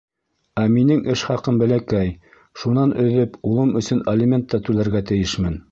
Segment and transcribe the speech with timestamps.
[0.61, 2.09] Ә минең эш хаҡым бәләкәй,
[2.63, 5.67] шунан өҙөп, улым өсөн алимент та түләргә тейешмен.